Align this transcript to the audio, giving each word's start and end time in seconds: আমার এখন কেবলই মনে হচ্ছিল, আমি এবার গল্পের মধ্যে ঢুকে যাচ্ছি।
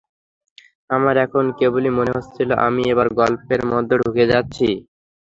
আমার 0.89 1.15
এখন 1.17 1.45
কেবলই 1.59 1.91
মনে 1.97 2.11
হচ্ছিল, 2.17 2.49
আমি 2.67 2.81
এবার 2.93 3.07
গল্পের 3.19 3.61
মধ্যে 3.71 3.95
ঢুকে 4.01 4.25
যাচ্ছি। 4.31 4.67